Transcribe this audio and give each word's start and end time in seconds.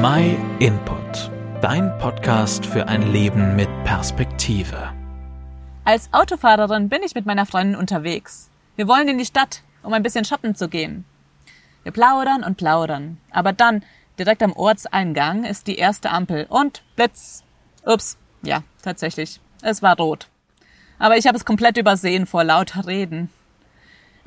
My 0.00 0.38
Input, 0.60 1.28
dein 1.60 1.98
Podcast 1.98 2.64
für 2.64 2.86
ein 2.86 3.10
Leben 3.10 3.56
mit 3.56 3.68
Perspektive. 3.82 4.92
Als 5.84 6.08
Autofahrerin 6.12 6.88
bin 6.88 7.02
ich 7.02 7.16
mit 7.16 7.26
meiner 7.26 7.46
Freundin 7.46 7.74
unterwegs. 7.74 8.48
Wir 8.76 8.86
wollen 8.86 9.08
in 9.08 9.18
die 9.18 9.24
Stadt, 9.24 9.64
um 9.82 9.92
ein 9.92 10.04
bisschen 10.04 10.24
shoppen 10.24 10.54
zu 10.54 10.68
gehen. 10.68 11.04
Wir 11.82 11.90
plaudern 11.90 12.44
und 12.44 12.56
plaudern, 12.56 13.18
aber 13.32 13.52
dann, 13.52 13.82
direkt 14.20 14.44
am 14.44 14.52
Ortseingang, 14.52 15.42
ist 15.42 15.66
die 15.66 15.78
erste 15.78 16.10
Ampel 16.10 16.46
und 16.48 16.84
Blitz. 16.94 17.42
Ups, 17.84 18.18
ja, 18.42 18.62
tatsächlich, 18.82 19.40
es 19.62 19.82
war 19.82 19.96
rot. 19.96 20.28
Aber 21.00 21.16
ich 21.16 21.26
habe 21.26 21.36
es 21.36 21.44
komplett 21.44 21.76
übersehen 21.76 22.26
vor 22.26 22.44
lauter 22.44 22.86
Reden. 22.86 23.30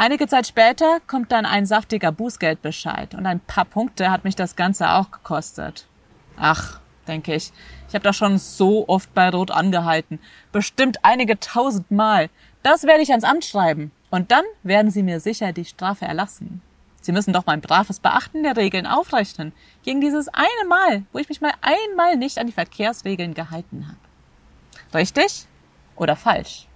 Einige 0.00 0.28
Zeit 0.28 0.46
später 0.46 1.00
kommt 1.08 1.32
dann 1.32 1.44
ein 1.44 1.66
saftiger 1.66 2.12
Bußgeldbescheid 2.12 3.16
und 3.16 3.26
ein 3.26 3.40
paar 3.40 3.64
Punkte 3.64 4.12
hat 4.12 4.22
mich 4.22 4.36
das 4.36 4.54
Ganze 4.54 4.92
auch 4.92 5.10
gekostet. 5.10 5.88
Ach, 6.36 6.78
denke 7.08 7.34
ich, 7.34 7.50
ich 7.88 7.94
habe 7.96 8.04
doch 8.04 8.14
schon 8.14 8.38
so 8.38 8.88
oft 8.88 9.12
bei 9.12 9.28
Rot 9.28 9.50
angehalten, 9.50 10.20
bestimmt 10.52 10.98
einige 11.02 11.40
tausend 11.40 11.90
Mal. 11.90 12.30
Das 12.62 12.84
werde 12.84 13.02
ich 13.02 13.10
ans 13.10 13.24
Amt 13.24 13.44
schreiben 13.44 13.90
und 14.10 14.30
dann 14.30 14.44
werden 14.62 14.92
sie 14.92 15.02
mir 15.02 15.18
sicher 15.18 15.52
die 15.52 15.64
Strafe 15.64 16.04
erlassen. 16.04 16.62
Sie 17.00 17.10
müssen 17.10 17.32
doch 17.32 17.46
mein 17.46 17.60
braves 17.60 17.98
Beachten 17.98 18.44
der 18.44 18.56
Regeln 18.56 18.86
aufrechnen, 18.86 19.52
gegen 19.82 20.00
dieses 20.00 20.28
eine 20.28 20.68
Mal, 20.68 21.02
wo 21.12 21.18
ich 21.18 21.28
mich 21.28 21.40
mal 21.40 21.54
einmal 21.60 22.16
nicht 22.16 22.38
an 22.38 22.46
die 22.46 22.52
Verkehrsregeln 22.52 23.34
gehalten 23.34 23.88
habe. 23.88 24.96
Richtig 24.96 25.48
oder 25.96 26.14
falsch? 26.14 26.68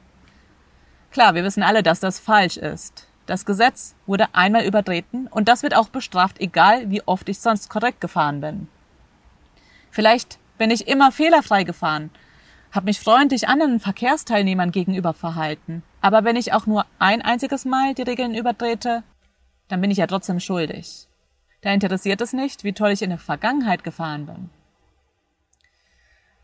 Klar, 1.13 1.37
wir 1.37 1.45
wissen 1.45 1.63
alle, 1.63 1.85
dass 1.85 2.01
das 2.01 2.19
falsch 2.19 2.57
ist. 2.57 3.07
Das 3.27 3.47
Gesetz 3.47 3.95
wurde 4.07 4.35
einmal 4.35 4.65
übertreten 4.65 5.29
und 5.29 5.49
das 5.49 5.63
wird 5.63 5.77
auch 5.77 5.89
bestraft, 5.89 6.41
egal 6.41 6.91
wie 6.91 7.03
oft 7.03 7.29
ich 7.29 7.39
sonst 7.39 7.71
korrekt 7.71 8.01
gefahren 8.01 8.41
bin. 8.41 8.69
Vielleicht 9.91 10.39
bin 10.59 10.71
ich 10.71 10.89
immer 10.89 11.13
fehlerfrei 11.13 11.65
gefahren, 11.65 12.11
habe 12.73 12.87
mich 12.87 13.01
freundlich 13.01 13.49
anderen 13.49 13.79
Verkehrsteilnehmern 13.79 14.73
gegenüber 14.73 15.13
verhalten, 15.13 15.83
aber 16.01 16.25
wenn 16.25 16.37
ich 16.37 16.53
auch 16.53 16.67
nur 16.67 16.87
ein 16.99 17.23
einziges 17.23 17.65
Mal 17.65 17.95
die 17.95 18.03
Regeln 18.03 18.35
übertrete, 18.35 19.05
dann 19.69 19.81
bin 19.81 19.91
ich 19.91 19.99
ja 19.99 20.07
trotzdem 20.07 20.41
schuldig. 20.41 21.07
Da 21.63 21.71
interessiert 21.71 22.21
es 22.21 22.33
nicht, 22.33 22.65
wie 22.65 22.73
toll 22.73 22.91
ich 22.91 23.03
in 23.03 23.11
der 23.11 23.19
Vergangenheit 23.19 23.85
gefahren 23.85 24.27
bin. 24.27 24.51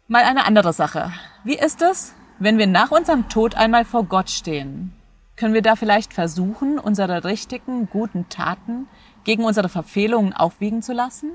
Mal 0.06 0.22
eine 0.22 0.47
andere 0.47 0.72
Sache. 0.72 1.12
Wie 1.45 1.58
ist 1.58 1.83
es, 1.83 2.14
wenn 2.39 2.56
wir 2.56 2.67
nach 2.67 2.92
unserem 2.92 3.28
Tod 3.28 3.56
einmal 3.56 3.84
vor 3.84 4.05
Gott 4.05 4.30
stehen? 4.30 4.97
Können 5.39 5.55
wir 5.55 5.62
da 5.62 5.77
vielleicht 5.77 6.14
versuchen, 6.14 6.81
unsere 6.81 7.22
richtigen, 7.22 7.89
guten 7.89 8.28
Taten 8.28 8.89
gegen 9.22 9.45
unsere 9.45 9.69
Verfehlungen 9.69 10.33
aufwiegen 10.33 10.83
zu 10.83 10.92
lassen? 10.92 11.30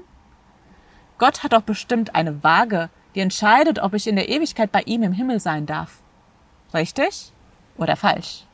Gott 1.18 1.42
hat 1.42 1.54
doch 1.54 1.62
bestimmt 1.62 2.14
eine 2.14 2.44
Waage, 2.44 2.90
die 3.16 3.22
entscheidet, 3.22 3.80
ob 3.80 3.94
ich 3.94 4.08
in 4.08 4.18
der 4.18 4.28
Ewigkeit 4.28 4.74
bei 4.74 4.82
ihm 4.82 5.04
im 5.04 5.14
Himmel 5.14 5.40
sein 5.40 5.66
darf. 5.66 6.02
Richtig 6.74 7.32
oder 7.78 7.96
falsch? 7.96 8.46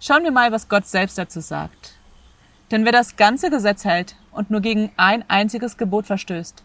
Schauen 0.00 0.24
wir 0.24 0.32
mal, 0.32 0.52
was 0.52 0.70
Gott 0.70 0.86
selbst 0.86 1.18
dazu 1.18 1.40
sagt. 1.40 1.92
Denn 2.70 2.86
wer 2.86 2.92
das 2.92 3.16
ganze 3.16 3.50
Gesetz 3.50 3.84
hält 3.84 4.16
und 4.32 4.50
nur 4.50 4.62
gegen 4.62 4.90
ein 4.96 5.28
einziges 5.28 5.76
Gebot 5.76 6.06
verstößt, 6.06 6.62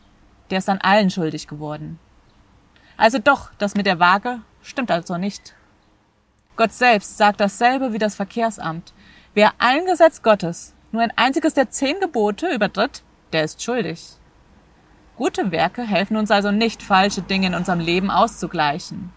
der 0.49 0.59
ist 0.59 0.69
an 0.69 0.79
allen 0.79 1.09
schuldig 1.09 1.47
geworden. 1.47 1.99
Also 2.95 3.19
doch, 3.19 3.51
das 3.57 3.75
mit 3.75 3.85
der 3.85 3.99
Waage 3.99 4.39
stimmt 4.61 4.91
also 4.91 5.17
nicht. 5.17 5.55
Gott 6.59 6.73
selbst 6.73 7.17
sagt 7.17 7.39
dasselbe 7.39 7.93
wie 7.93 7.99
das 7.99 8.15
Verkehrsamt. 8.15 8.91
Wer 9.33 9.53
ein 9.59 9.85
Gesetz 9.85 10.21
Gottes, 10.21 10.75
nur 10.91 11.01
ein 11.01 11.13
einziges 11.15 11.53
der 11.53 11.69
zehn 11.69 12.01
Gebote 12.01 12.53
übertritt, 12.53 13.01
der 13.31 13.45
ist 13.45 13.63
schuldig. 13.63 14.17
Gute 15.15 15.53
Werke 15.53 15.83
helfen 15.83 16.17
uns 16.17 16.31
also 16.31 16.51
nicht, 16.51 16.83
falsche 16.83 17.21
Dinge 17.21 17.47
in 17.47 17.55
unserem 17.55 17.79
Leben 17.79 18.11
auszugleichen. 18.11 19.13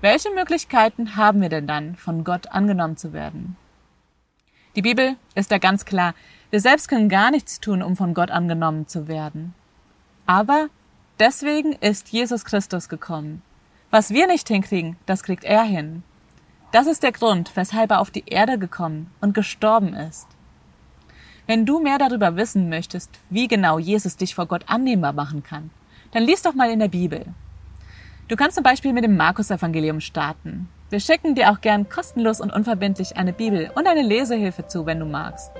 Welche 0.00 0.30
Möglichkeiten 0.30 1.16
haben 1.16 1.42
wir 1.42 1.50
denn 1.50 1.66
dann, 1.66 1.96
von 1.96 2.24
Gott 2.24 2.46
angenommen 2.50 2.96
zu 2.96 3.12
werden? 3.12 3.58
Die 4.74 4.80
Bibel 4.80 5.16
ist 5.34 5.50
da 5.50 5.58
ganz 5.58 5.84
klar. 5.84 6.14
Wir 6.48 6.62
selbst 6.62 6.88
können 6.88 7.10
gar 7.10 7.30
nichts 7.30 7.60
tun, 7.60 7.82
um 7.82 7.94
von 7.94 8.14
Gott 8.14 8.30
angenommen 8.30 8.88
zu 8.88 9.06
werden. 9.06 9.52
Aber 10.24 10.68
deswegen 11.20 11.74
ist 11.74 12.08
Jesus 12.08 12.46
Christus 12.46 12.88
gekommen. 12.88 13.42
Was 13.90 14.14
wir 14.14 14.26
nicht 14.26 14.48
hinkriegen, 14.48 14.96
das 15.04 15.24
kriegt 15.24 15.44
er 15.44 15.62
hin. 15.62 16.02
Das 16.74 16.88
ist 16.88 17.04
der 17.04 17.12
Grund, 17.12 17.52
weshalb 17.54 17.92
er 17.92 18.00
auf 18.00 18.10
die 18.10 18.24
Erde 18.26 18.58
gekommen 18.58 19.08
und 19.20 19.32
gestorben 19.32 19.94
ist. 19.94 20.26
Wenn 21.46 21.66
du 21.66 21.78
mehr 21.78 21.98
darüber 21.98 22.34
wissen 22.34 22.68
möchtest, 22.68 23.10
wie 23.30 23.46
genau 23.46 23.78
Jesus 23.78 24.16
dich 24.16 24.34
vor 24.34 24.46
Gott 24.46 24.64
annehmbar 24.66 25.12
machen 25.12 25.44
kann, 25.44 25.70
dann 26.10 26.24
lies 26.24 26.42
doch 26.42 26.54
mal 26.54 26.68
in 26.70 26.80
der 26.80 26.88
Bibel. 26.88 27.26
Du 28.26 28.34
kannst 28.34 28.56
zum 28.56 28.64
Beispiel 28.64 28.92
mit 28.92 29.04
dem 29.04 29.16
Markus-Evangelium 29.16 30.00
starten. 30.00 30.68
Wir 30.90 30.98
schicken 30.98 31.36
dir 31.36 31.52
auch 31.52 31.60
gern 31.60 31.88
kostenlos 31.88 32.40
und 32.40 32.52
unverbindlich 32.52 33.16
eine 33.16 33.32
Bibel 33.32 33.70
und 33.76 33.86
eine 33.86 34.02
Lesehilfe 34.02 34.66
zu, 34.66 34.84
wenn 34.84 34.98
du 34.98 35.06
magst. 35.06 35.52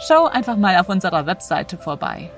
Schau 0.00 0.26
einfach 0.26 0.56
mal 0.56 0.76
auf 0.78 0.88
unserer 0.88 1.26
Webseite 1.26 1.78
vorbei. 1.78 2.28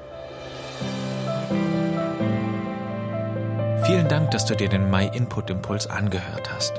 Vielen 3.85 4.09
Dank, 4.09 4.33
dass 4.33 4.45
du 4.45 4.55
dir 4.55 4.69
den 4.69 4.91
My 4.91 5.07
Input 5.15 5.49
Impuls 5.49 5.87
angehört 5.87 6.53
hast. 6.55 6.79